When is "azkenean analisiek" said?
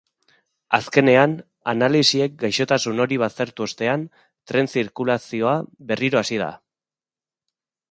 0.77-2.39